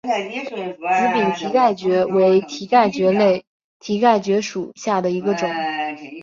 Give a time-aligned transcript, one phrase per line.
[0.47, 0.55] 紫
[1.07, 3.43] 柄蹄盖蕨为蹄盖蕨科
[3.79, 5.47] 蹄盖蕨属下的一个种。